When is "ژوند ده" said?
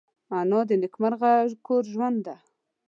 1.93-2.35